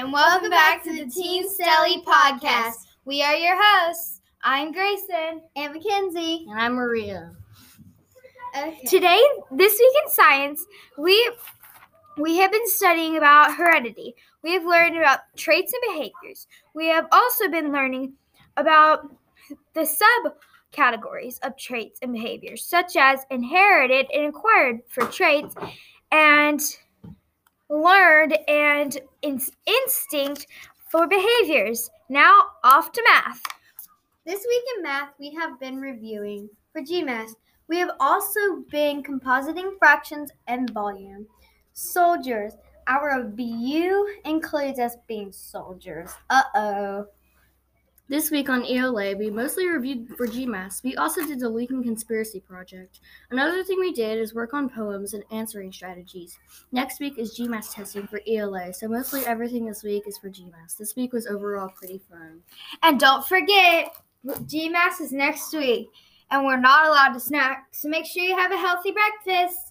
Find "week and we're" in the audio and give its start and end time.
65.52-66.58